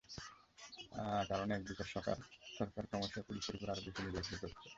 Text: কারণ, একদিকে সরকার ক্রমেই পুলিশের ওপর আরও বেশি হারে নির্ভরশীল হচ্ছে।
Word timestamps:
কারণ, 1.29 1.47
একদিকে 1.51 1.83
সরকার 1.93 2.17
ক্রমেই 2.83 3.23
পুলিশের 3.27 3.55
ওপর 3.55 3.67
আরও 3.69 3.81
বেশি 3.81 3.97
হারে 3.97 4.07
নির্ভরশীল 4.07 4.39
হচ্ছে। 4.43 4.67